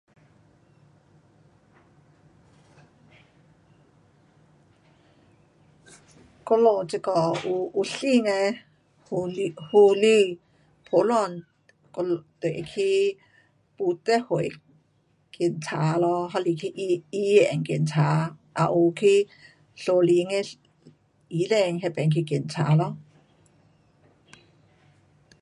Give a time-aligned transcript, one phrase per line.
[6.45, 7.11] 我们这个
[7.45, 8.31] 有，有新的
[9.05, 10.39] 妇女，妇女，
[10.89, 11.37] 普通咱们
[11.93, 13.19] 就会去
[13.77, 14.57] 福德会去
[15.37, 16.67] 检查，还是去
[17.11, 19.27] 医院检查也有去
[19.75, 20.43] 私人
[21.27, 22.97] 医院那边去检查咯。